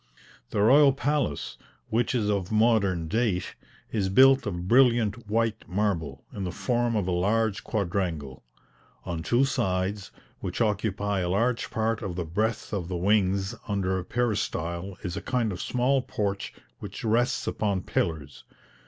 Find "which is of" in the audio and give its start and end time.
1.89-2.51